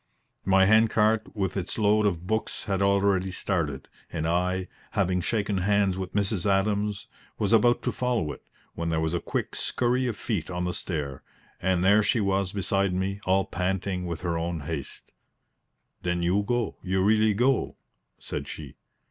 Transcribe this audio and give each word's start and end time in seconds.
My 0.45 0.65
hand 0.65 0.89
cart 0.89 1.27
with 1.35 1.55
its 1.55 1.77
load 1.77 2.07
of 2.07 2.25
books 2.25 2.63
had 2.63 2.81
already 2.81 3.29
started, 3.29 3.87
and 4.11 4.27
I, 4.27 4.67
having 4.93 5.21
shaken 5.21 5.59
hands 5.59 5.95
with 5.95 6.15
Mrs. 6.15 6.47
Adams, 6.47 7.05
was 7.37 7.53
about 7.53 7.83
to 7.83 7.91
follow 7.91 8.31
it, 8.31 8.41
when 8.73 8.89
there 8.89 8.99
was 8.99 9.13
a 9.13 9.19
quick 9.19 9.55
scurry 9.55 10.07
of 10.07 10.17
feet 10.17 10.49
on 10.49 10.65
the 10.65 10.73
stair, 10.73 11.21
and 11.61 11.83
there 11.85 12.01
she 12.01 12.19
was 12.19 12.51
beside 12.51 12.95
me 12.95 13.21
all 13.25 13.45
panting 13.45 14.07
with 14.07 14.21
her 14.21 14.39
own 14.39 14.61
haste. 14.61 15.11
"Then 16.01 16.23
you 16.23 16.41
go 16.41 16.77
you 16.81 17.03
really 17.03 17.35
go?" 17.35 17.75
said 18.17 18.47
she. 18.47 18.77